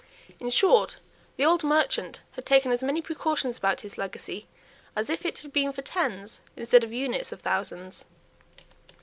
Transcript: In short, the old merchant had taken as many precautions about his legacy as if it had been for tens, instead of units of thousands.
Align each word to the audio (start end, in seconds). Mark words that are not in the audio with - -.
In 0.39 0.49
short, 0.49 0.97
the 1.37 1.45
old 1.45 1.63
merchant 1.63 2.21
had 2.31 2.43
taken 2.43 2.71
as 2.71 2.81
many 2.83 3.03
precautions 3.03 3.59
about 3.59 3.81
his 3.81 3.99
legacy 3.99 4.47
as 4.95 5.11
if 5.11 5.27
it 5.27 5.37
had 5.37 5.53
been 5.53 5.71
for 5.71 5.83
tens, 5.83 6.41
instead 6.57 6.83
of 6.83 6.91
units 6.91 7.31
of 7.31 7.41
thousands. 7.41 8.05